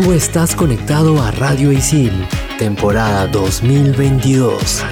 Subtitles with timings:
[0.00, 2.12] Tú estás conectado a Radio Isil,
[2.56, 4.84] temporada 2022.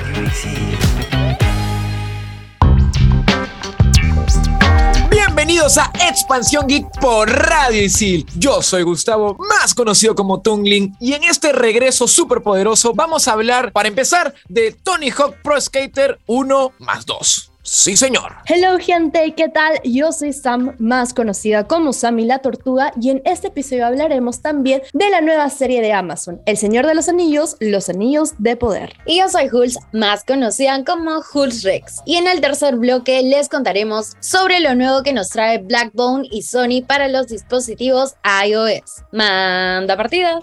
[5.09, 8.27] Bienvenidos a Expansión Geek por Radio Isil.
[8.35, 13.35] Yo soy Gustavo, más conocido como Tungling, y en este regreso súper poderoso vamos a
[13.35, 17.53] hablar, para empezar, de Tony Hawk Pro Skater 1 más 2.
[17.69, 18.33] Sí, señor.
[18.47, 19.81] Hello, gente, ¿qué tal?
[19.83, 24.83] Yo soy Sam, más conocida como Sammy la Tortuga, y en este episodio hablaremos también
[24.93, 28.93] de la nueva serie de Amazon, El Señor de los Anillos, Los Anillos de Poder.
[29.05, 32.03] Y yo soy Hulz, más conocida como Hulz Rex.
[32.07, 36.43] Y en el tercer bloque les contaremos sobre lo nuevo que nos trae Blackbone y
[36.43, 38.15] Sony para los dispositivos
[38.47, 39.03] iOS.
[39.11, 40.39] Manda partida.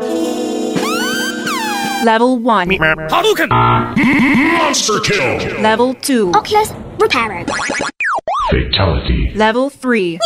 [2.04, 2.78] Level 1.
[3.10, 3.48] Hadouken!
[3.50, 5.62] Monster kill!
[5.62, 6.36] Level 2.
[6.36, 7.46] Oculus Reparo.
[8.50, 9.32] Fatality.
[9.36, 10.20] Level 3.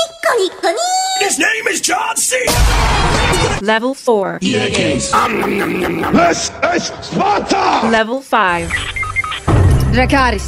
[1.20, 2.38] His name is John C.
[3.62, 4.39] Level 4.
[4.41, 5.09] This is
[7.02, 7.88] Sparta!
[7.89, 8.69] Level 5.
[9.94, 10.45] Dracaris.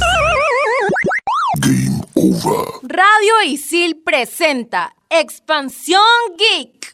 [1.60, 2.64] Game over.
[2.82, 6.92] Radio Isil presenta Expansión Geek.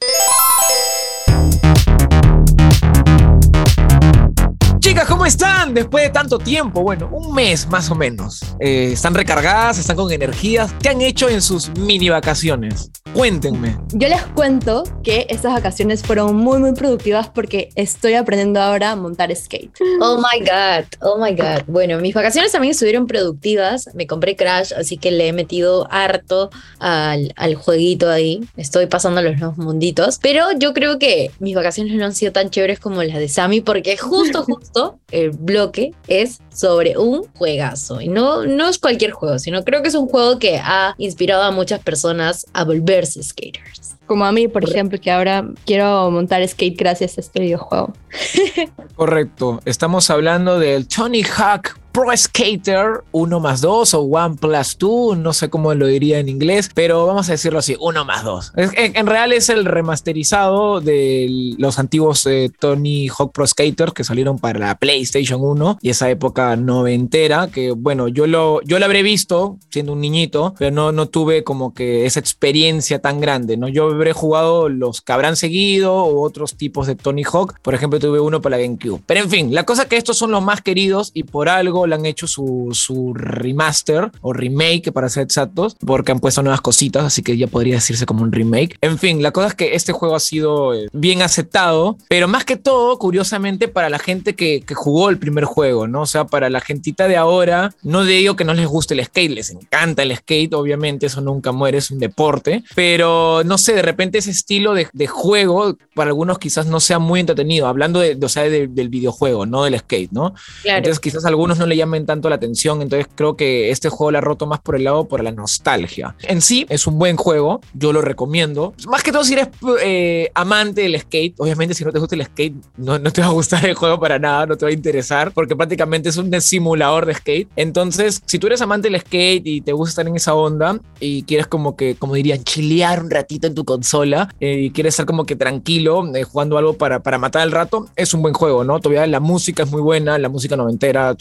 [4.86, 5.74] Chicas, ¿cómo están?
[5.74, 8.40] Después de tanto tiempo, bueno, un mes más o menos.
[8.60, 9.80] Eh, ¿Están recargadas?
[9.80, 10.72] ¿Están con energías?
[10.80, 12.92] ¿Qué han hecho en sus mini vacaciones?
[13.12, 13.76] Cuéntenme.
[13.94, 18.96] Yo les cuento que estas vacaciones fueron muy, muy productivas porque estoy aprendiendo ahora a
[18.96, 19.72] montar skate.
[20.00, 21.64] Oh my god, oh my god.
[21.66, 23.90] Bueno, mis vacaciones también estuvieron productivas.
[23.94, 28.46] Me compré Crash, así que le he metido harto al, al jueguito ahí.
[28.56, 30.20] Estoy pasando los nuevos munditos.
[30.22, 33.62] Pero yo creo que mis vacaciones no han sido tan chéveres como las de Sammy
[33.62, 34.75] porque justo, justo
[35.10, 38.00] el bloque es sobre un juegazo.
[38.00, 41.42] Y no, no es cualquier juego, sino creo que es un juego que ha inspirado
[41.42, 43.95] a muchas personas a volverse skaters.
[44.06, 47.92] Como a mí, por ejemplo, que ahora quiero montar skate gracias a este videojuego.
[48.96, 49.60] Correcto.
[49.64, 55.32] Estamos hablando del Tony Hawk Pro Skater 1 más 2 o 1 plus 2, no
[55.32, 58.52] sé cómo lo diría en inglés, pero vamos a decirlo así, 1 más 2.
[58.56, 63.92] Es- En, en real es el remasterizado de los antiguos eh, Tony Hawk Pro Skater
[63.92, 68.78] que salieron para la PlayStation 1 y esa época noventera, que bueno, yo lo, yo
[68.78, 73.20] lo habré visto siendo un niñito, pero no, no tuve como que esa experiencia tan
[73.20, 73.68] grande, ¿no?
[73.68, 77.98] Yo habré jugado los que habrán seguido o otros tipos de Tony Hawk, por ejemplo,
[77.98, 79.02] tuve uno para la GameCube.
[79.06, 81.86] Pero en fin, la cosa es que estos son los más queridos y por algo
[81.86, 86.60] le han hecho su, su remaster o remake, para ser exactos, porque han puesto nuevas
[86.60, 88.76] cositas, así que ya podría decirse como un remake.
[88.80, 92.44] En fin, la cosa es que este juego ha sido eh, bien aceptado, pero más
[92.44, 96.02] que todo, curiosamente, para la gente que, que jugó el primer juego, ¿no?
[96.02, 99.30] O sea, para la gentita de ahora, no digo que no les guste el skate,
[99.30, 103.82] les encanta el skate, obviamente, eso nunca muere, es un deporte, pero no sé, de
[103.86, 108.14] repente ese estilo de, de juego, para algunos quizás no sea muy entretenido, hablando de,
[108.14, 110.34] de, o sea, de- del videojuego, no del skate, ¿no?
[110.62, 110.78] Claro.
[110.78, 114.10] Entonces quizás a algunos no le llamen tanto la atención, entonces creo que este juego
[114.10, 116.14] la ha roto más por el lado por la nostalgia.
[116.22, 118.74] En sí es un buen juego, yo lo recomiendo.
[118.88, 119.48] Más que todo si eres
[119.82, 123.28] eh, amante del skate, obviamente si no te gusta el skate no, no te va
[123.28, 126.30] a gustar el juego para nada, no te va a interesar, porque prácticamente es un
[126.40, 127.48] simulador de skate.
[127.56, 131.22] Entonces si tú eres amante del skate y te gusta estar en esa onda y
[131.22, 135.06] quieres como que, como dirían, chilear un ratito en tu consola eh, y quieres estar
[135.06, 138.64] como que tranquilo eh, jugando algo para, para matar el rato, es un buen juego,
[138.64, 138.80] ¿no?
[138.80, 141.14] Todavía la música es muy buena, la música noventera,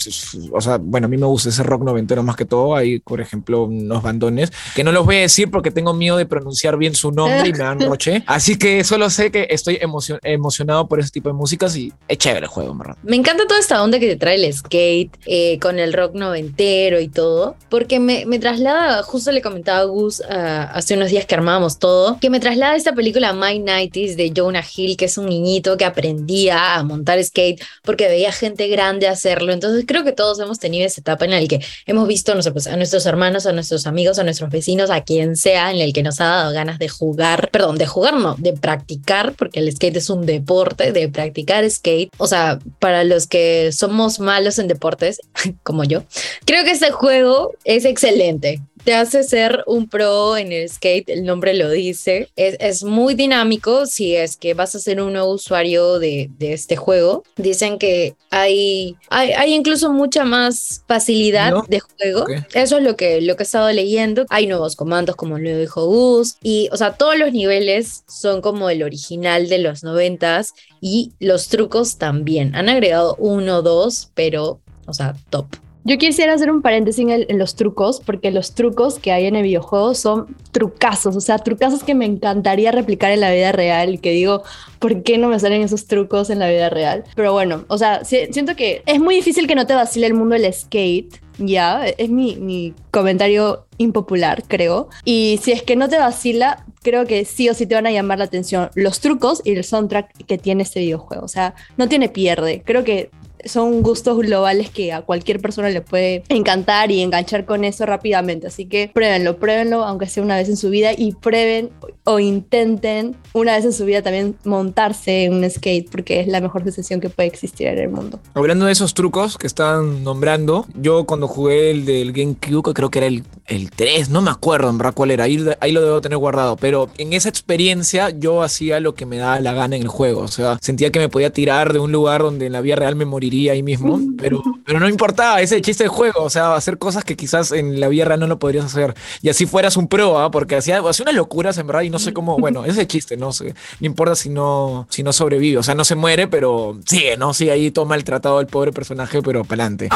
[0.51, 2.75] o sea, bueno, a mí me gusta ese rock noventero más que todo.
[2.75, 6.25] Hay, por ejemplo, unos bandones que no los voy a decir porque tengo miedo de
[6.25, 8.23] pronunciar bien su nombre y me dan roche.
[8.25, 12.17] Así que solo sé que estoy emocion- emocionado por ese tipo de músicas y es
[12.17, 12.97] chévere el juego, en verdad.
[13.03, 16.99] Me encanta toda esta onda que te trae el skate eh, con el rock noventero
[16.99, 21.25] y todo, porque me, me traslada, justo le comentaba a Gus ah, hace unos días
[21.25, 25.17] que armábamos todo, que me traslada esta película My 90s de Jonah Hill, que es
[25.17, 29.51] un niñito que aprendía a montar skate porque veía gente grande hacerlo.
[29.51, 32.51] Entonces creo que todos hemos tenido esa etapa en la que hemos visto no sé,
[32.51, 35.91] pues, a nuestros hermanos, a nuestros amigos, a nuestros vecinos, a quien sea, en el
[35.91, 39.71] que nos ha dado ganas de jugar, perdón, de jugar no, de practicar, porque el
[39.71, 42.11] skate es un deporte, de practicar skate.
[42.19, 45.19] O sea, para los que somos malos en deportes,
[45.63, 46.03] como yo,
[46.45, 48.61] creo que este juego es excelente.
[48.85, 52.29] Te hace ser un pro en el skate, el nombre lo dice.
[52.35, 56.53] Es, es muy dinámico si es que vas a ser un nuevo usuario de, de
[56.53, 57.23] este juego.
[57.35, 61.65] Dicen que hay, hay, hay incluso mucha más facilidad ¿No?
[61.67, 62.27] de juego.
[62.53, 64.27] Eso es lo que, lo que he estado leyendo.
[64.29, 66.35] Hay nuevos comandos, como lo dijo Gus.
[66.43, 71.47] Y, o sea, todos los niveles son como el original de los noventas y los
[71.47, 72.55] trucos también.
[72.55, 75.47] Han agregado uno o dos, pero, o sea, top.
[75.87, 79.43] Yo quisiera hacer un paréntesis en, los trucos, porque los trucos que hay en el
[79.43, 84.09] videojuego son trucazos, o sea, trucazos que me encantaría replicar en la vida real que
[84.09, 84.41] digo,
[84.79, 87.03] ¿por qué no me salen esos trucos en la vida real?
[87.15, 90.15] Pero bueno, o sea, si- siento que es muy difícil que no te vacile el
[90.15, 94.89] mundo del skate, ya, es mi, mi comentario impopular, creo.
[95.03, 97.91] Y si es que no te vacila, creo que sí o sí te van a
[97.91, 101.23] llamar la atención los trucos y el soundtrack que tiene este videojuego.
[101.23, 102.63] O sea, no tiene pierde.
[102.65, 103.11] Creo que
[103.45, 108.47] son gustos globales que a cualquier persona le puede encantar y enganchar con eso rápidamente.
[108.47, 111.69] Así que pruébenlo, pruébenlo, aunque sea una vez en su vida, y prueben
[112.03, 116.41] o intenten una vez en su vida también montarse en un skate, porque es la
[116.41, 118.19] mejor sensación que puede existir en el mundo.
[118.33, 122.99] Hablando de esos trucos que están nombrando, yo cuando jugué el del GameCube, creo que
[122.99, 126.01] era el, el 3, no me acuerdo en verdad cuál era, ahí, ahí lo debo
[126.01, 129.83] tener guardado, pero en esa experiencia yo hacía lo que me daba la gana en
[129.83, 132.61] el juego, o sea, sentía que me podía tirar de un lugar donde en la
[132.61, 135.91] vida real me moriría ahí mismo, pero, pero no importaba, ese es el chiste del
[135.91, 138.95] juego, o sea, hacer cosas que quizás en la vida real no lo podrías hacer,
[139.21, 140.31] y así fueras un pro, ¿ah?
[140.31, 142.87] porque hacía, hacía unas locuras en verdad y no sé cómo, bueno, ese es el
[142.87, 146.27] chiste, no sé, no importa si no, si no sobrevive, o sea, no se muere,
[146.27, 147.33] pero sigue, ¿no?
[147.33, 149.89] Sí, ahí toma el tratado del pobre personaje, pero para adelante.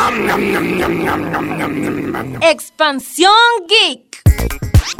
[2.42, 3.32] Expansión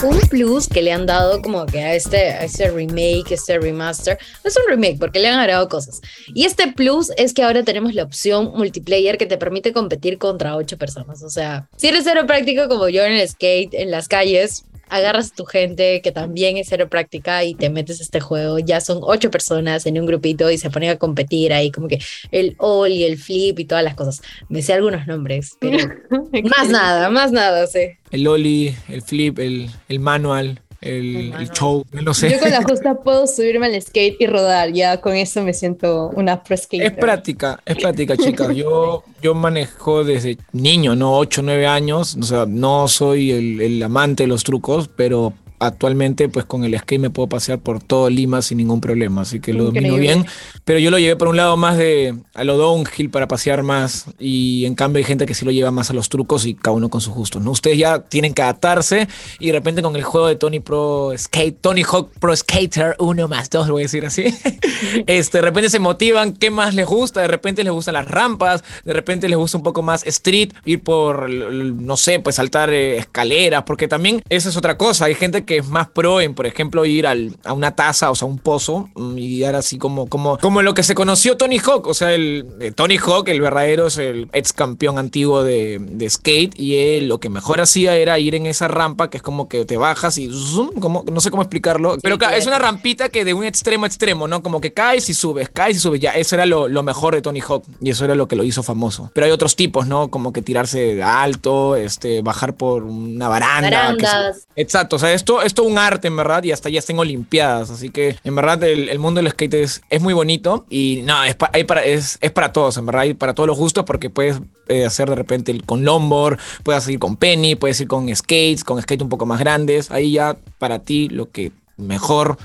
[0.04, 4.18] Un plus que le han dado como que a este, a este remake, este remaster,
[4.44, 6.00] es un remake porque le han agregado cosas.
[6.34, 10.56] Y este plus es que ahora tenemos la opción multiplayer que te permite competir contra
[10.56, 11.22] ocho personas.
[11.24, 15.32] O sea, si eres cero práctico como yo en el skate, en las calles, agarras
[15.32, 18.60] a tu gente que también es cero práctica y te metes a este juego.
[18.60, 22.00] Ya son ocho personas en un grupito y se ponen a competir ahí como que
[22.32, 24.22] el all y el flip y todas las cosas.
[24.50, 25.78] Me sé algunos nombres, pero
[26.58, 28.00] más nada, más nada sé.
[28.12, 31.50] El Oli, el Flip, el, el Manual, el.
[31.52, 32.32] Show, no sé.
[32.32, 36.10] Yo con la justa puedo subirme al skate y rodar, ya con eso me siento
[36.16, 36.88] una pro skater.
[36.88, 38.56] Es práctica, es práctica, chicas.
[38.56, 41.18] Yo, yo manejo desde niño, ¿no?
[41.18, 42.18] 8, 9 años.
[42.20, 46.78] O sea, no soy el, el amante de los trucos, pero actualmente, pues con el
[46.78, 49.22] skate me puedo pasear por todo Lima sin ningún problema.
[49.22, 50.26] Así que lo domino bien.
[50.66, 54.06] Pero yo lo llevé por un lado más de a lo downhill para pasear más.
[54.20, 56.76] Y en cambio hay gente que sí lo lleva más a los trucos y cada
[56.76, 57.52] uno con sus gustos, ¿no?
[57.52, 59.08] Ustedes ya tienen que adaptarse
[59.40, 63.28] y de repente con el juego de Tony Pro Skate, Tony Hawk Pro Skater 1
[63.28, 64.24] más 2, lo voy a decir así.
[65.08, 67.22] este, de repente se motivan, ¿qué más les gusta?
[67.22, 70.82] De repente les gustan las rampas, de repente les gusta un poco más street, ir
[70.82, 75.06] por, no sé, pues saltar eh, escaleras, porque también esa es otra cosa.
[75.06, 78.16] Hay gente que es más pro en, por ejemplo, ir al- a una taza, o
[78.16, 81.60] sea, un pozo, mm, y dar así como, como, como lo que se conoció Tony
[81.60, 81.88] Hawk.
[81.88, 86.10] O sea, el eh, Tony Hawk, el verdadero, es el ex campeón antiguo de, de
[86.10, 89.48] skate, y él lo que mejor hacía era ir en esa rampa que es como
[89.50, 93.10] que te bajas y zoom, como, no sé cómo explicarlo, pero claro, es una rampita
[93.10, 94.42] que de un extremo a extremo, ¿no?
[94.44, 96.00] Como que caes y subes, caes y subes.
[96.00, 98.44] Ya, eso era lo, lo mejor de Tony Hawk y eso era lo que lo
[98.44, 99.12] hizo famoso.
[99.14, 100.10] Pero hay otros tipos, ¿no?
[100.10, 103.70] Como que tirarse de alto, este, bajar por una baranda.
[103.98, 104.62] que.
[104.62, 107.70] Exacto, o sea, esto es todo un arte, en verdad, y hasta ya estén olimpiadas.
[107.70, 111.36] Así que, en verdad, el, mundo del skate es, es muy bonito y no, es,
[111.36, 115.10] para, es, para todos, en verdad, hay para todos los gustos porque puedes eh, hacer
[115.10, 119.10] de repente con longboard, puedes ir con penny, puedes ir con skates, con skates un
[119.10, 119.92] poco más grandes.
[119.92, 122.38] Ahí ya para ti lo que mejor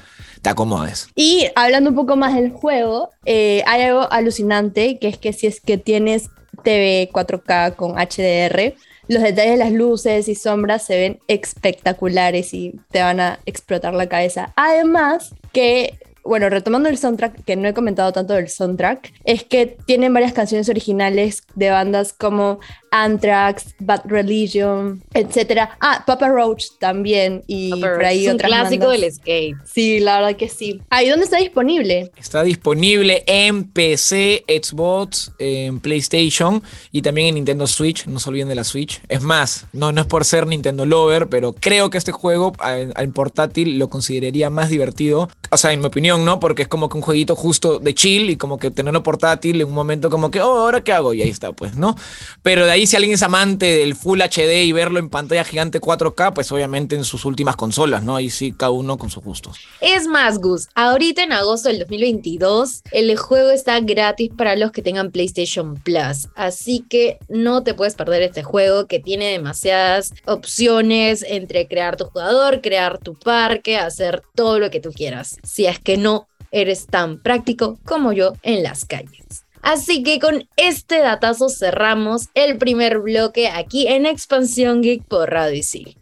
[0.42, 1.08] te acomodes.
[1.14, 5.46] Y hablando un poco más del juego, eh, hay algo alucinante, que es que si
[5.46, 6.30] es que tienes
[6.62, 8.74] TV 4K con HDR,
[9.08, 13.94] los detalles de las luces y sombras se ven espectaculares y te van a explotar
[13.94, 14.52] la cabeza.
[14.56, 19.76] Además que, bueno, retomando el soundtrack, que no he comentado tanto del soundtrack, es que
[19.86, 22.58] tienen varias canciones originales de bandas como
[22.90, 25.76] Anthrax, Bad Religion, etcétera.
[25.80, 29.00] Ah, Papa Roach también y Pero por ahí es un clásico bandas.
[29.00, 29.56] del skate.
[29.64, 30.80] Sí, la verdad que sí.
[30.90, 32.10] Ahí dónde está disponible.
[32.16, 38.06] Está disponible en PC, Xbox, en PlayStation y también en Nintendo Switch.
[38.06, 39.00] No se olviden de la Switch.
[39.08, 42.94] Es más, no, no es por ser Nintendo Lover, pero creo que este juego al
[42.94, 45.28] al portátil lo consideraría más divertido.
[45.50, 46.40] O sea, en mi opinión, ¿no?
[46.40, 49.68] Porque es como que un jueguito justo de chill y como que tenerlo portátil en
[49.68, 51.14] un momento como que, oh, ¿ahora qué hago?
[51.14, 51.96] Y ahí está, pues, ¿no?
[52.42, 55.80] Pero de ahí si alguien es amante del Full HD y verlo en pantalla gigante
[55.80, 58.16] 4K, pues obviamente en sus últimas consolas, ¿no?
[58.16, 59.58] Ahí sí, cada uno con sus gustos.
[59.80, 64.82] Es más, Gus, ahorita en agosto del 2022, el juego está gratis para los que
[64.82, 66.28] tengan PlayStation Plus.
[66.34, 72.04] Así que no te puedes perder este juego que tiene demasiadas opciones entre crear tu
[72.04, 75.36] jugador, crear tu parque, hacer todo lo que tú quieras.
[75.42, 76.03] Si es que no
[76.50, 79.44] eres tan práctico como yo en las calles.
[79.62, 85.56] Así que con este datazo cerramos el primer bloque aquí en Expansión Geek por Radio
[85.56, 85.96] Isil.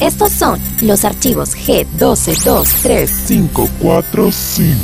[0.00, 3.26] Estos son los archivos G1223.
[3.26, 4.76] 545.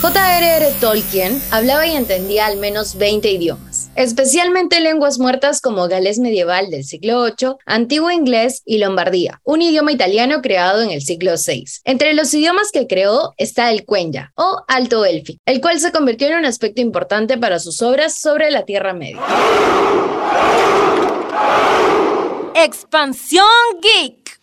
[0.00, 0.74] J.R.R.
[0.80, 3.71] Tolkien hablaba y entendía al menos 20 idiomas.
[3.96, 9.92] Especialmente lenguas muertas como galés medieval del siglo VIII, antiguo inglés y lombardía, un idioma
[9.92, 11.64] italiano creado en el siglo VI.
[11.84, 16.28] Entre los idiomas que creó está el cuenya o alto élfico, el cual se convirtió
[16.28, 19.20] en un aspecto importante para sus obras sobre la Tierra Media.
[22.54, 23.46] Expansión
[23.80, 24.38] Geek.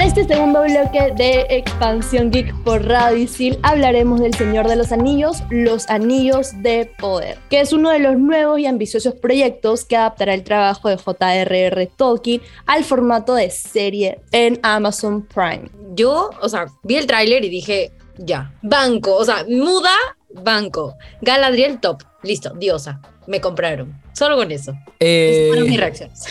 [0.00, 4.92] Para este segundo bloque de Expansión Geek por Radio Isil hablaremos del Señor de los
[4.92, 9.98] Anillos, Los Anillos de Poder, que es uno de los nuevos y ambiciosos proyectos que
[9.98, 11.86] adaptará el trabajo de J.R.R.
[11.98, 15.70] Tolkien al formato de serie en Amazon Prime.
[15.92, 19.92] Yo, o sea, vi el tráiler y dije, ya, banco, o sea, muda,
[20.30, 20.94] banco.
[21.20, 23.94] Galadriel top, listo, diosa, me compraron.
[24.12, 24.74] Solo con eso.
[24.98, 26.24] Eh, Esas fueron mis reacciones.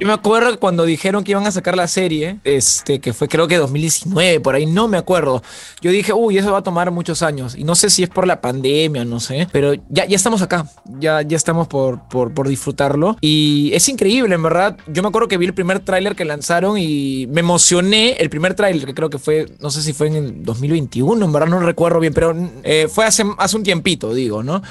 [0.00, 3.48] Yo me acuerdo cuando dijeron que iban a sacar la serie, este, que fue creo
[3.48, 5.42] que 2019, por ahí, no me acuerdo.
[5.80, 7.54] Yo dije, uy, eso va a tomar muchos años.
[7.56, 10.66] Y no sé si es por la pandemia, no sé, pero ya, ya estamos acá,
[10.98, 13.16] ya, ya estamos por, por, por disfrutarlo.
[13.20, 14.76] Y es increíble, en verdad.
[14.86, 18.12] Yo me acuerdo que vi el primer tráiler que lanzaron y me emocioné.
[18.12, 21.32] El primer tráiler, que creo que fue, no sé si fue en el 2021, en
[21.32, 24.62] verdad no recuerdo bien, pero eh, fue hace, hace un tiempito, digo, ¿no?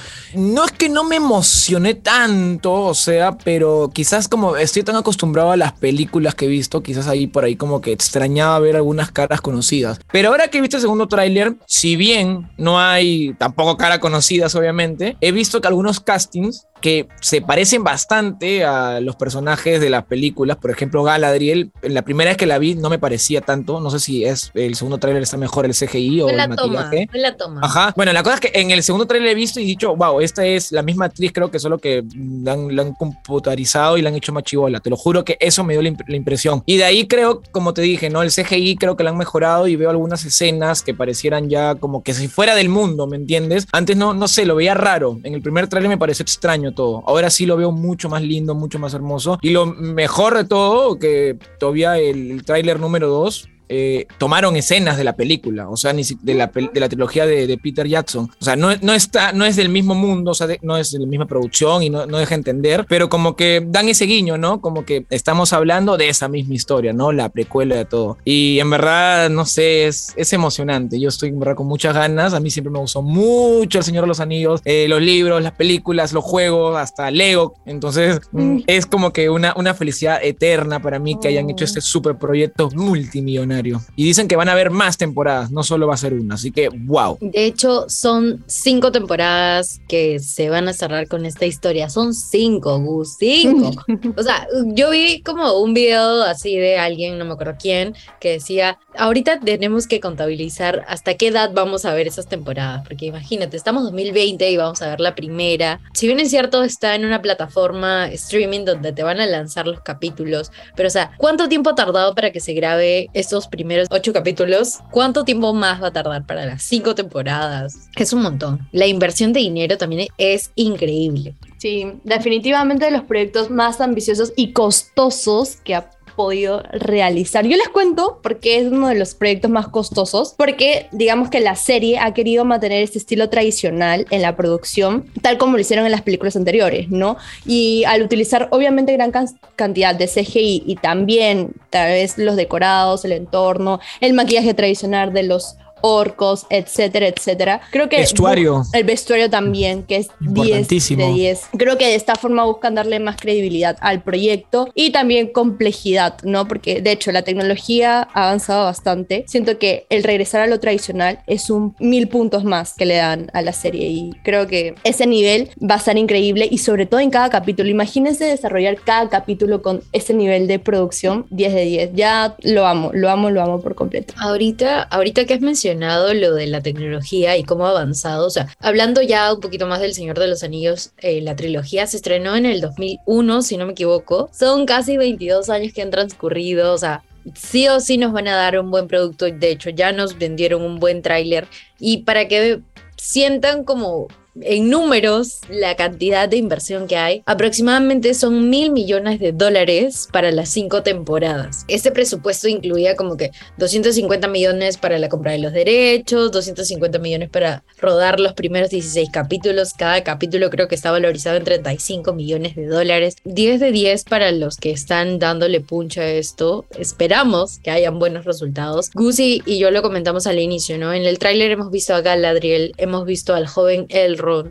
[0.48, 5.52] No es que no me emocioné tanto, o sea, pero quizás como estoy tan acostumbrado
[5.52, 9.12] a las películas que he visto, quizás ahí por ahí como que extrañaba ver algunas
[9.12, 10.00] caras conocidas.
[10.10, 14.56] Pero ahora que he visto el segundo tráiler, si bien no hay tampoco caras conocidas,
[14.56, 20.06] obviamente, he visto que algunos castings que se parecen bastante a los personajes de las
[20.06, 20.58] películas.
[20.58, 23.80] Por ejemplo, Galadriel, en la primera vez que la vi no me parecía tanto.
[23.80, 26.48] No sé si es el segundo tráiler está mejor el CGI o Fue el la
[26.56, 27.10] toma, maquillaje.
[27.14, 27.62] la toma.
[27.64, 27.94] Ajá.
[27.96, 30.22] Bueno, la cosa es que en el segundo trailer he visto y he dicho, wow,
[30.22, 32.04] esta es la misma actriz, creo que solo que
[32.44, 34.80] la han, la han computarizado y la han hecho más chivola.
[34.80, 36.64] Te lo juro que eso me dio la, imp- la impresión.
[36.66, 38.22] Y de ahí creo, como te dije, ¿no?
[38.22, 42.04] El CGI creo que la han mejorado y veo algunas escenas que parecieran ya como
[42.04, 43.68] que si fuera del mundo, ¿me entiendes?
[43.72, 45.20] Antes no, no sé, lo veía raro.
[45.24, 47.04] En el primer trailer me pareció extraño todo.
[47.08, 49.38] Ahora sí lo veo mucho más lindo, mucho más hermoso.
[49.42, 54.98] Y lo mejor de todo, que todavía el, el tráiler número 2 eh, tomaron escenas
[54.98, 57.88] de la película, o sea, ni si- de, la, de la trilogía de, de Peter
[57.88, 58.30] Jackson.
[58.40, 60.92] O sea, no, no, está, no es del mismo mundo, o sea, de- no es
[60.92, 64.38] de la misma producción y no, no deja entender, pero como que dan ese guiño,
[64.38, 64.62] ¿no?
[64.62, 67.12] Como que estamos hablando de esa misma historia, ¿no?
[67.12, 68.18] La precuela de todo.
[68.26, 71.00] Y en verdad, no sé, es, es emocionante.
[71.00, 72.34] Yo estoy en verdad con muchas ganas.
[72.34, 75.54] A mí siempre me gustó mucho El Señor de los Anillos, eh, los libros, las
[75.54, 77.56] películas, los juegos, hasta Lego.
[77.66, 81.82] Entonces, mm, es como que una, una felicidad eterna para mí que hayan hecho este
[81.82, 83.57] super proyecto multimillonario.
[83.96, 86.36] Y dicen que van a haber más temporadas, no solo va a ser una.
[86.36, 87.18] Así que, wow.
[87.22, 91.90] De hecho, son cinco temporadas que se van a cerrar con esta historia.
[91.90, 93.72] Son cinco, Gus, cinco.
[94.16, 98.34] O sea, yo vi como un video así de alguien, no me acuerdo quién, que
[98.34, 103.58] decía, ahorita tenemos que contabilizar hasta qué edad vamos a ver esas temporadas, porque imagínate,
[103.58, 105.80] estamos 2020 y vamos a ver la primera.
[105.94, 109.82] Si bien es cierto, está en una plataforma streaming donde te van a lanzar los
[109.82, 114.14] capítulos, pero o sea, ¿cuánto tiempo ha tardado para que se grabe estos primeros ocho
[114.14, 114.80] capítulos?
[114.92, 117.90] ¿Cuánto tiempo más va a tardar para las cinco temporadas?
[117.96, 118.68] Es un montón.
[118.72, 121.36] La inversión de dinero también es increíble.
[121.58, 125.76] Sí, definitivamente de los proyectos más ambiciosos y costosos que
[126.18, 127.46] podido realizar.
[127.48, 131.56] Yo les cuento porque es uno de los proyectos más costosos, porque digamos que la
[131.56, 135.92] serie ha querido mantener este estilo tradicional en la producción, tal como lo hicieron en
[135.94, 137.16] las películas anteriores, ¿no?
[137.46, 143.06] Y al utilizar obviamente gran can- cantidad de CGI y también tal vez los decorados,
[143.06, 147.62] el entorno, el maquillaje tradicional de los orcos, etcétera, etcétera.
[147.72, 148.64] Creo que Vestuario.
[148.74, 151.08] el vestuario también, que es 10 Importantísimo.
[151.08, 151.42] de 10.
[151.58, 156.48] Creo que de esta forma buscan darle más credibilidad al proyecto y también complejidad, ¿no?
[156.48, 159.26] Porque de hecho la tecnología ha avanzado bastante.
[159.28, 163.30] Siento que el regresar a lo tradicional es un mil puntos más que le dan
[163.34, 167.00] a la serie y creo que ese nivel va a ser increíble y sobre todo
[167.00, 167.70] en cada capítulo.
[167.70, 171.90] Imagínense desarrollar cada capítulo con ese nivel de producción 10 de 10.
[171.94, 174.14] Ya lo amo, lo amo, lo amo por completo.
[174.18, 178.48] Ahorita, ahorita que has mencionado lo de la tecnología y cómo ha avanzado, o sea,
[178.60, 182.36] hablando ya un poquito más del Señor de los Anillos, eh, la trilogía se estrenó
[182.36, 184.30] en el 2001, si no me equivoco.
[184.34, 187.04] Son casi 22 años que han transcurrido, o sea,
[187.36, 189.26] sí o sí nos van a dar un buen producto.
[189.26, 191.48] De hecho, ya nos vendieron un buen tráiler
[191.80, 192.62] y para que
[192.98, 194.08] sientan como
[194.42, 197.24] en números la cantidad de inversión que hay.
[197.26, 201.66] Aproximadamente son mil millones de dólares para las cinco temporadas.
[201.68, 207.30] Este presupuesto incluía como que 250 millones para la compra de los derechos, 250 millones
[207.30, 209.74] para rodar los primeros 16 capítulos.
[209.74, 213.16] Cada capítulo creo que está valorizado en 35 millones de dólares.
[213.24, 216.66] 10 de 10 para los que están dándole puncha a esto.
[216.78, 218.92] Esperamos que hayan buenos resultados.
[218.94, 220.94] Gucci y yo lo comentamos al inicio, ¿no?
[220.94, 223.86] En el tráiler hemos visto a Galadriel, hemos visto al joven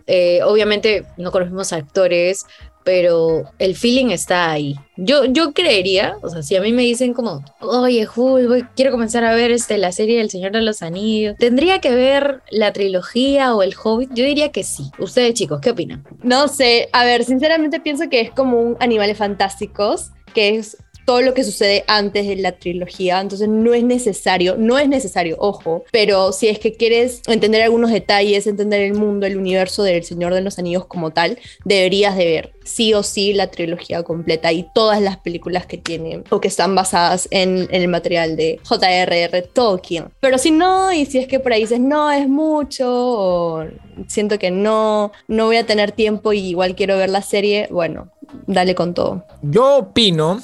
[0.07, 2.47] Eh, obviamente no con los actores,
[2.87, 4.77] pero el feeling está ahí.
[4.97, 9.25] Yo, yo creería, o sea, si a mí me dicen como, oye, Jul, quiero comenzar
[9.25, 13.57] a ver este, la serie del Señor de los Anillos, ¿tendría que ver la trilogía
[13.57, 14.11] o el Hobbit?
[14.15, 14.85] Yo diría que sí.
[15.01, 16.05] Ustedes, chicos, ¿qué opinan?
[16.23, 21.23] No sé, a ver, sinceramente pienso que es como un Animales Fantásticos, que es todo
[21.23, 25.85] lo que sucede antes de la trilogía, entonces no es necesario, no es necesario, ojo,
[25.93, 30.35] pero si es que quieres entender algunos detalles, entender el mundo, el universo del Señor
[30.35, 34.67] de los Anillos como tal, deberías de ver sí o sí la trilogía completa y
[34.75, 39.43] todas las películas que tienen o que están basadas en, en el material de J.R.R.
[39.43, 40.07] Tolkien.
[40.19, 43.65] Pero si no, y si es que por ahí dices, no, es mucho, o
[44.09, 48.11] siento que no, no voy a tener tiempo y igual quiero ver la serie, bueno,
[48.47, 49.25] dale con todo.
[49.43, 50.41] Yo opino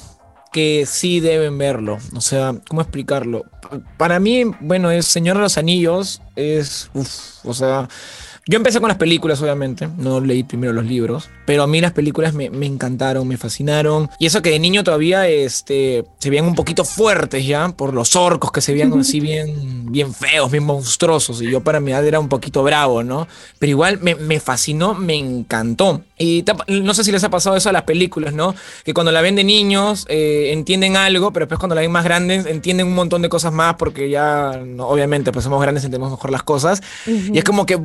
[0.53, 1.97] que sí deben verlo.
[2.15, 3.43] O sea, ¿cómo explicarlo?
[3.61, 6.89] Pa- Para mí, bueno, es Señor de los Anillos, es...
[7.43, 7.89] o sea,
[8.45, 11.93] yo empecé con las películas, obviamente, no leí primero los libros, pero a mí las
[11.93, 14.09] películas me, me encantaron, me fascinaron.
[14.19, 18.17] Y eso que de niño todavía este, se veían un poquito fuertes ya, por los
[18.17, 21.41] orcos que se veían así bien, bien feos, bien monstruosos.
[21.41, 23.29] Y yo para mi edad era un poquito bravo, ¿no?
[23.59, 26.01] Pero igual me, me fascinó, me encantó.
[26.17, 28.55] Y no sé si les ha pasado eso a las películas, ¿no?
[28.83, 32.03] Que cuando la ven de niños eh, entienden algo, pero después cuando la ven más
[32.03, 36.11] grandes entienden un montón de cosas más porque ya, no, obviamente, pues somos grandes, entendemos
[36.11, 36.81] mejor las cosas.
[37.05, 37.75] Y es como que,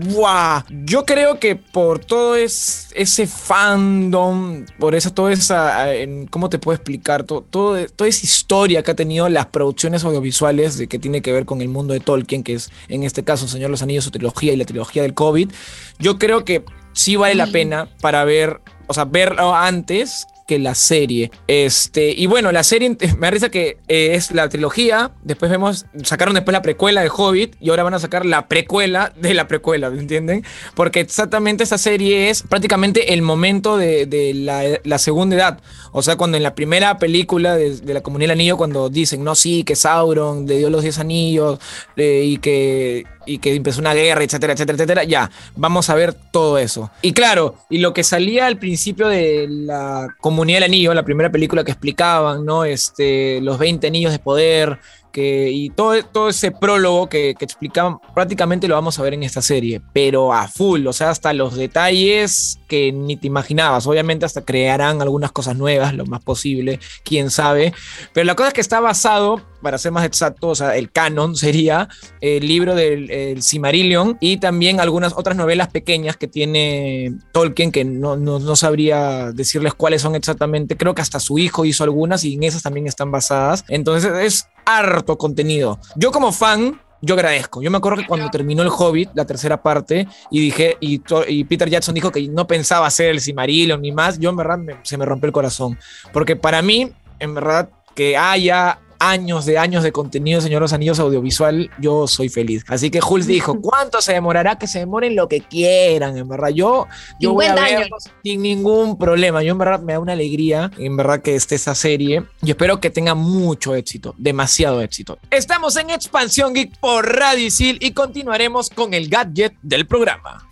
[0.85, 5.87] Yo creo que por todo es, ese fandom, por eso toda esa,
[6.31, 7.25] ¿cómo te puedo explicar?
[7.25, 11.33] Todo, todo- toda esa historia que ha tenido las producciones audiovisuales de que tiene que
[11.33, 14.05] ver con el mundo de Tolkien, que es en este caso Señor de los Anillos,
[14.05, 15.51] su trilogía y la trilogía del COVID,
[15.99, 20.75] yo creo que sí vale la pena para ver, o sea, verlo antes que la
[20.75, 21.31] serie.
[21.47, 22.89] Este, y bueno, la serie
[23.19, 27.11] me da risa que eh, es la trilogía, después vemos, sacaron después la precuela de
[27.15, 30.45] Hobbit y ahora van a sacar la precuela de la precuela, ¿me entienden?
[30.75, 35.61] Porque exactamente esa serie es prácticamente el momento de, de la, segunda edad.
[35.93, 39.23] O sea, cuando en la primera película de, de la Comunidad del Anillo, cuando dicen,
[39.23, 41.59] no, sí, que Sauron le dio los 10 anillos
[41.97, 45.05] eh, y que y que empezó una guerra, etcétera, etcétera, etcétera.
[45.05, 46.91] Ya, vamos a ver todo eso.
[47.03, 51.31] Y claro, y lo que salía al principio de la Comunidad del Anillo, la primera
[51.31, 52.65] película que explicaban, ¿no?
[52.65, 54.79] Este, los 20 anillos de poder,
[55.13, 59.23] que, y todo, todo ese prólogo que, que explicaban, prácticamente lo vamos a ver en
[59.23, 63.87] esta serie, pero a full, o sea, hasta los detalles que ni te imaginabas.
[63.87, 67.73] Obviamente hasta crearán algunas cosas nuevas, lo más posible, quién sabe.
[68.13, 71.37] Pero la cosa es que está basado, para ser más exacto, o sea, el canon
[71.37, 71.89] sería
[72.21, 77.85] el libro del el Silmarillion y también algunas otras novelas pequeñas que tiene Tolkien, que
[77.85, 80.77] no, no, no sabría decirles cuáles son exactamente.
[80.77, 83.65] Creo que hasta su hijo hizo algunas y en esas también están basadas.
[83.69, 85.79] Entonces es harto contenido.
[85.97, 87.63] Yo como fan, yo agradezco.
[87.63, 90.99] Yo me acuerdo que cuando terminó el Hobbit, la tercera parte, y dije, y,
[91.45, 94.77] Peter Jackson dijo que no pensaba hacer el Silmarillion ni más, yo en verdad me-
[94.83, 95.79] se me rompió el corazón.
[96.13, 100.99] Porque para mí, en verdad, que haya años de años de contenido Señor los Anillos
[100.99, 102.65] audiovisual, yo soy feliz.
[102.69, 104.59] Así que Jules dijo, ¿cuánto se demorará?
[104.59, 106.49] Que se demoren lo que quieran, en verdad.
[106.49, 106.87] Yo,
[107.21, 108.11] yo voy a 50 verlo años.
[108.23, 109.43] sin ningún problema.
[109.43, 112.81] Yo en verdad me da una alegría, en verdad que esté esa serie y espero
[112.81, 115.19] que tenga mucho éxito, demasiado éxito.
[115.31, 120.49] Estamos en Expansión Geek por Radio Isil y continuaremos con el gadget del programa.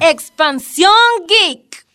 [0.00, 0.92] Expansión
[1.28, 1.86] Geek.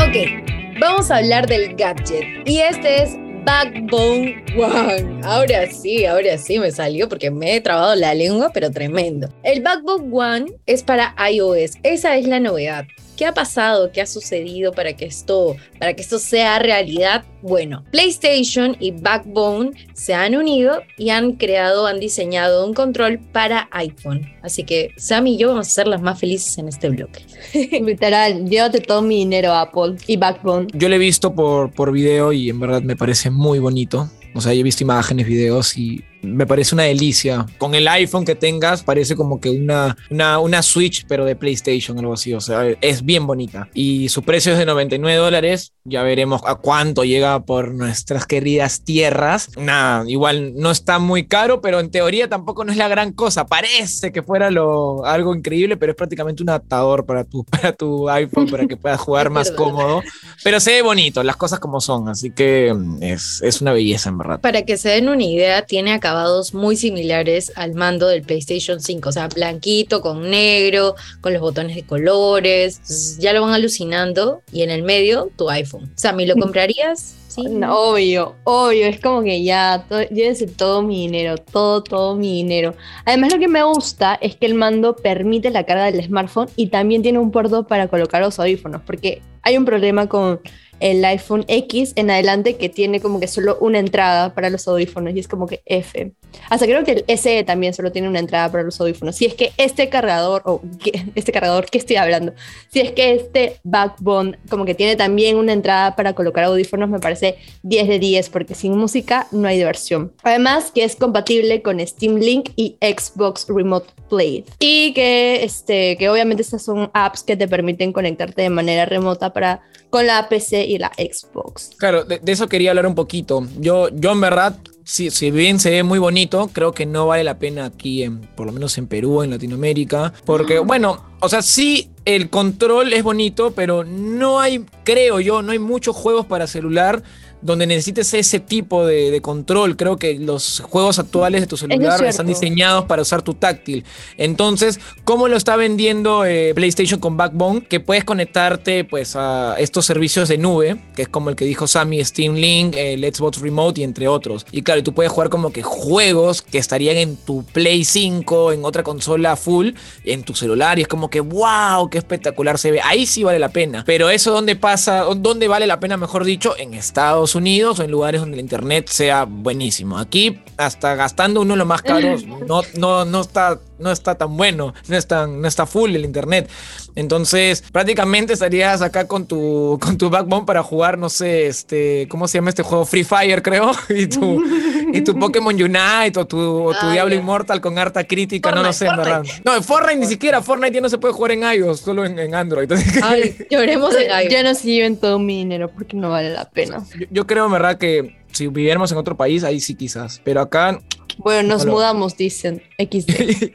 [0.00, 0.47] Ok,
[0.80, 2.24] vamos a hablar del gadget.
[2.44, 5.20] Y este es Backbone One.
[5.24, 9.28] Ahora sí, ahora sí me salió porque me he trabado la lengua, pero tremendo.
[9.42, 11.78] El Backbone One es para iOS.
[11.82, 12.84] Esa es la novedad.
[13.18, 13.90] ¿Qué ha pasado?
[13.90, 17.24] ¿Qué ha sucedido para que esto, para que esto sea realidad?
[17.42, 23.68] Bueno, PlayStation y Backbone se han unido y han creado, han diseñado un control para
[23.72, 24.24] iPhone.
[24.42, 27.22] Así que Sam y yo vamos a ser las más felices en este bloque.
[27.84, 30.68] Literal, llévate todo mi dinero Apple y Backbone.
[30.74, 34.08] Yo lo he visto por, por video y en verdad me parece muy bonito.
[34.36, 37.46] O sea, yo he visto imágenes, videos y me parece una delicia.
[37.58, 41.98] Con el iPhone que tengas, parece como que una, una, una Switch, pero de PlayStation,
[41.98, 42.34] algo así.
[42.34, 43.68] O sea, es bien bonita.
[43.74, 45.72] Y su precio es de 99 dólares.
[45.84, 49.50] Ya veremos a cuánto llega por nuestras queridas tierras.
[49.56, 53.46] Nada, igual no está muy caro, pero en teoría tampoco no es la gran cosa.
[53.46, 58.08] Parece que fuera lo, algo increíble, pero es prácticamente un adaptador para tu, para tu
[58.08, 60.02] iPhone para que puedas jugar más cómodo.
[60.44, 62.08] Pero se ve bonito, las cosas como son.
[62.08, 64.40] Así que mm, es, es una belleza, en verdad.
[64.40, 69.08] Para que se den una idea, tiene acabados muy similares al mando del PlayStation 5,
[69.08, 72.76] o sea, blanquito con negro, con los botones de colores.
[72.76, 75.90] Entonces, ya lo van alucinando y en el medio tu iPhone.
[75.96, 77.14] Sammy, ¿lo comprarías?
[77.28, 77.42] Sí.
[77.42, 82.32] No, obvio, obvio, es como que ya, to- llévense todo mi dinero, todo, todo mi
[82.32, 82.74] dinero.
[83.04, 86.68] Además, lo que me gusta es que el mando permite la carga del smartphone y
[86.68, 90.40] también tiene un puerto para colocar los audífonos, porque hay un problema con
[90.80, 95.14] el iPhone X en adelante que tiene como que solo una entrada para los audífonos
[95.14, 96.12] y es como que F.
[96.50, 99.16] Hasta creo que el SE también solo tiene una entrada para los audífonos.
[99.16, 102.32] Si es que este cargador, o que- este cargador, ¿qué estoy hablando?
[102.70, 107.00] Si es que este backbone como que tiene también una entrada para colocar audífonos, me
[107.00, 110.12] parece 10 de 10 porque sin música no hay diversión.
[110.22, 114.44] Además que es compatible con Steam Link y Xbox Remote Play.
[114.58, 119.32] Y que, este, que obviamente estas son apps que te permiten conectarte de manera remota
[119.32, 119.60] para,
[119.90, 121.70] con la PC y la Xbox.
[121.78, 123.46] Claro, de, de eso quería hablar un poquito.
[123.58, 127.24] Yo, yo en verdad, si, si bien se ve muy bonito, creo que no vale
[127.24, 130.12] la pena aquí, en, por lo menos en Perú, en Latinoamérica.
[130.24, 135.52] Porque, bueno, o sea, sí, el control es bonito, pero no hay, creo yo, no
[135.52, 137.02] hay muchos juegos para celular
[137.42, 139.76] donde necesites ese tipo de, de control.
[139.76, 143.84] Creo que los juegos actuales de tu celular están diseñados para usar tu táctil.
[144.16, 147.62] Entonces, ¿cómo lo está vendiendo eh, PlayStation con Backbone?
[147.62, 151.66] Que puedes conectarte pues a estos servicios de nube, que es como el que dijo
[151.66, 154.46] Sammy, Steam Link, el Xbox Remote y entre otros.
[154.52, 158.64] Y claro, tú puedes jugar como que juegos que estarían en tu Play 5, en
[158.64, 159.70] otra consola full,
[160.04, 162.80] en tu celular y es como que wow, qué espectacular se ve.
[162.82, 163.84] Ahí sí vale la pena.
[163.86, 167.90] Pero eso dónde pasa, dónde vale la pena, mejor dicho, en Estados Unidos o en
[167.90, 169.98] lugares donde el internet sea buenísimo.
[169.98, 174.36] Aquí hasta gastando uno de los más caros no, no, no está no está tan
[174.36, 176.50] bueno, no es tan- no está full el internet.
[176.96, 182.26] Entonces, prácticamente estarías acá con tu, con tu backbone para jugar, no sé, este, ¿cómo
[182.26, 182.84] se llama este juego?
[182.84, 183.70] Free Fire, creo.
[183.88, 184.42] Y tu,
[184.92, 187.20] y tu Pokémon Unite o tu, o tu Ah, Diablo ya.
[187.20, 189.34] Immortal con harta crítica, no lo sé, Fortnite, en verdad.
[189.44, 192.18] No, en Fortnite ni siquiera, Fortnite ya no se puede jugar en iOS, solo en,
[192.18, 192.64] en Android.
[192.70, 194.28] Entonces, Ay, lloremos en.
[194.30, 196.84] Ya no se lleven todo mi dinero porque no vale la pena.
[196.98, 200.20] yo, yo creo, en verdad, que si viviéramos en otro país, ahí sí quizás.
[200.24, 200.80] Pero acá
[201.28, 201.72] Bueno, nos Hola.
[201.72, 203.50] mudamos, dicen XD.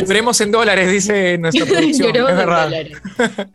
[0.00, 2.08] viviremos en dólares, dice nuestra producción.
[2.08, 2.64] Lloremos es en verdad.
[2.64, 2.98] dólares.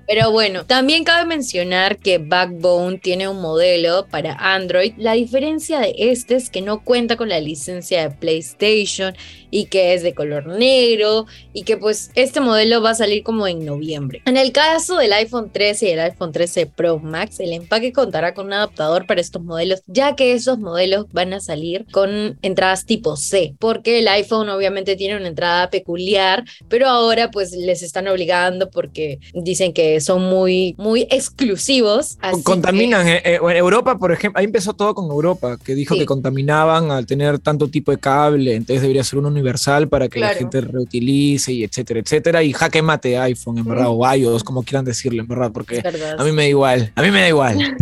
[0.08, 4.94] Pero bueno, también cabe mencionar que Backbone tiene un modelo para Android.
[4.96, 9.14] La diferencia de este es que no cuenta con la licencia de PlayStation
[9.52, 13.48] y que es de color negro y que pues este modelo va a salir como
[13.48, 14.22] en noviembre.
[14.26, 18.34] En el caso del iPhone 13 y el iPhone 13 Pro Max, el empaque contará
[18.34, 22.86] con un adaptador para estos modelos, ya que esos modelos van a salir con entradas
[22.86, 28.08] tipo C, porque el iPhone obviamente tiene una entrada peculiar, pero ahora pues les están
[28.08, 32.18] obligando porque dicen que son muy muy exclusivos.
[32.22, 33.08] así que- Contaminan.
[33.08, 36.02] eh, eh, en Europa, por ejemplo, ahí empezó todo con Europa, que dijo Sí.
[36.02, 40.20] que contaminaban al tener tanto tipo de cable, entonces debería ser uno universal para que
[40.20, 42.44] la gente reutilice y etcétera, etcétera.
[42.44, 46.16] Y jaque mate iPhone, en verdad, o iOS, como quieran decirle, en verdad, porque verdad.
[46.20, 47.58] a mí me da igual, a mí me da igual.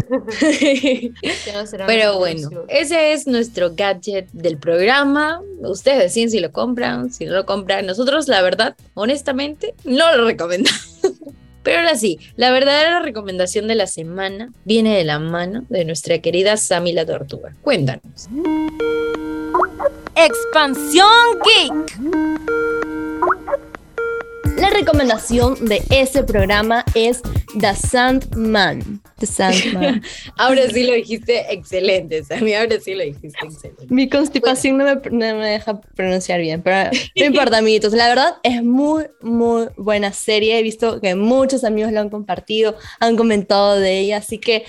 [1.88, 5.42] Pero bueno, ese es nuestro gadget del programa.
[5.60, 7.86] Ustedes deciden si lo compran, si no lo compran.
[7.86, 11.00] Nosotros, la verdad, honestamente, no lo recomendamos.
[11.68, 16.20] Pero ahora sí, la verdadera recomendación de la semana viene de la mano de nuestra
[16.20, 17.54] querida Sammy la Tortuga.
[17.62, 18.30] Cuéntanos.
[20.20, 21.08] Expansión
[21.46, 22.00] Geek.
[24.58, 27.22] La recomendación de ese programa es
[27.60, 29.00] The Sandman.
[29.20, 30.02] The Sandman.
[30.38, 32.56] Ahora sí lo dijiste excelente, Sammy.
[32.56, 33.86] Ahora sí lo dijiste excelente.
[33.90, 37.94] Mi constipación no me, no me deja pronunciar bien, pero no importa, amiguitos.
[37.94, 40.58] La verdad es muy, muy buena serie.
[40.58, 44.66] He visto que muchos amigos la han compartido, han comentado de ella, así que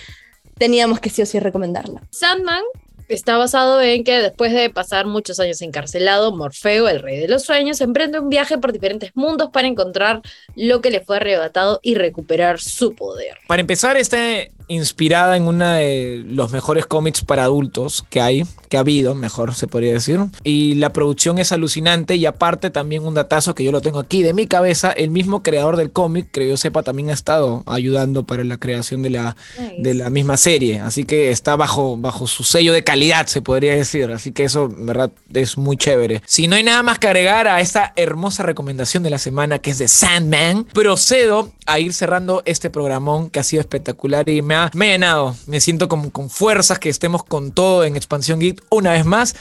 [0.58, 2.02] teníamos que sí o sí recomendarla.
[2.11, 2.64] Sandman
[3.09, 7.42] está basado en que después de pasar muchos años encarcelado, Morfeo, el rey de los
[7.42, 10.23] sueños, emprende un viaje por diferentes mundos para encontrar
[10.55, 13.38] lo que le fue arrebatado y recuperar su poder.
[13.47, 18.76] Para empezar, este, inspirada en uno de los mejores cómics para adultos que hay, que
[18.76, 20.20] ha habido, mejor se podría decir.
[20.44, 24.22] Y la producción es alucinante y aparte también un datazo que yo lo tengo aquí
[24.22, 28.24] de mi cabeza, el mismo creador del cómic, que yo sepa, también ha estado ayudando
[28.24, 29.37] para la creación de la,
[29.78, 30.81] de la misma serie.
[30.81, 34.11] Así que está bajo, bajo su sello de calidad, se podría decir.
[34.12, 36.22] Así que eso, en verdad, es muy chévere.
[36.26, 39.70] Si no hay nada más que agregar a esta hermosa recomendación de la semana que
[39.70, 44.54] es de Sandman, procedo a ir cerrando este programón que ha sido espectacular y me
[44.54, 45.37] ha, me ha llenado.
[45.47, 49.37] Me siento como con fuerzas que estemos con todo en Expansión Geek una vez más.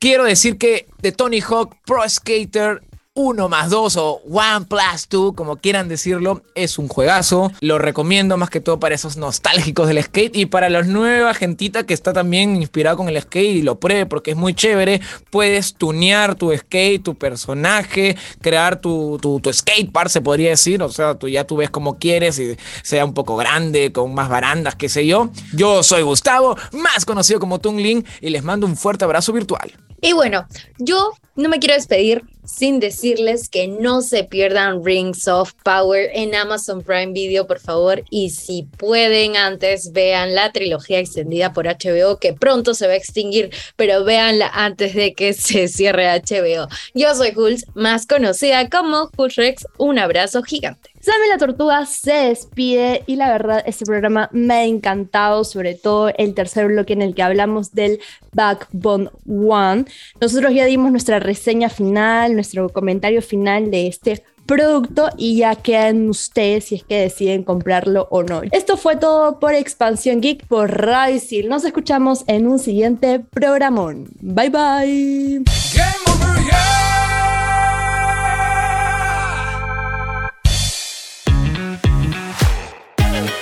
[0.00, 2.82] Quiero decir que de Tony Hawk Pro Skater
[3.18, 7.50] 1 más 2 o One Plus 2, como quieran decirlo, es un juegazo.
[7.60, 11.84] Lo recomiendo más que todo para esos nostálgicos del skate y para la nueva gentita
[11.84, 15.00] que está también inspirada con el skate y lo pruebe porque es muy chévere.
[15.30, 20.80] Puedes tunear tu skate, tu personaje, crear tu, tu, tu skate park, se podría decir.
[20.80, 24.28] O sea, tú ya tú ves como quieres y sea un poco grande, con más
[24.28, 25.30] barandas, qué sé yo.
[25.52, 29.72] Yo soy Gustavo, más conocido como Tungling, y les mando un fuerte abrazo virtual.
[30.00, 30.46] Y bueno,
[30.78, 36.34] yo no me quiero despedir sin decirles que no se pierdan Rings of Power en
[36.34, 38.02] Amazon Prime Video, por favor.
[38.10, 42.96] Y si pueden antes, vean la trilogía extendida por HBO, que pronto se va a
[42.96, 46.68] extinguir, pero véanla antes de que se cierre HBO.
[46.94, 49.66] Yo soy Hulz, más conocida como Hulrex.
[49.76, 50.90] Un abrazo gigante.
[51.00, 56.10] Sammy la Tortuga se despide y la verdad este programa me ha encantado, sobre todo
[56.16, 58.00] el tercer bloque en el que hablamos del
[58.32, 59.84] Backbone One.
[60.20, 66.08] Nosotros ya dimos nuestra reseña final, nuestro comentario final de este producto y ya quedan
[66.08, 68.40] ustedes si es que deciden comprarlo o no.
[68.50, 71.20] Esto fue todo por Expansión Geek por Radio.
[71.48, 74.08] Nos escuchamos en un siguiente programón.
[74.20, 76.07] Bye bye.